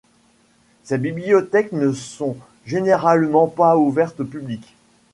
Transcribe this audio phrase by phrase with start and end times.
[0.83, 4.73] Ces bibliothèques ne sont généralement pas ouvertes au public.